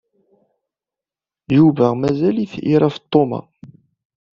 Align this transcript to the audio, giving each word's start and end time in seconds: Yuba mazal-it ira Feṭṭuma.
Yuba 1.55 1.85
mazal-it 1.99 2.53
ira 2.71 2.87
Feṭṭuma. 2.95 3.39